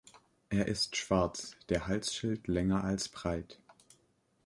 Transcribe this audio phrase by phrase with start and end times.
[0.49, 3.59] Er ist schwarz, der Halsschild länger als breit.